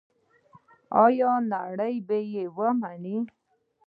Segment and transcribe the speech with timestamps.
[1.03, 3.17] آیا نړۍ به یې ومني؟